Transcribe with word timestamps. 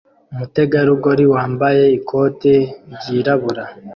Umutegarugori 0.33 1.25
wambaye 1.33 1.83
ikote 1.99 2.53
ryirabura 2.93 3.63